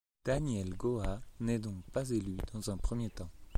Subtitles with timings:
[0.25, 3.29] Daniel Goa n'est donc pas élu dans un premier temps.